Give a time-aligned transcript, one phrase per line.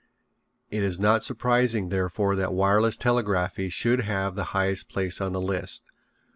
[0.71, 5.39] It is not surprising, therefore, that wireless telegraphy should have the highest place on the
[5.39, 5.83] list.